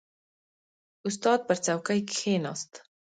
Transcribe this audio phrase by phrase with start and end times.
[1.07, 2.73] •استاد پر څوکۍ کښېناست.